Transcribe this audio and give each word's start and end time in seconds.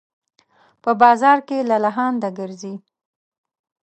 په 0.83 0.91
بازار 1.01 1.37
کې 1.47 1.65
لالهانده 1.69 2.29
ګرځي 2.39 2.75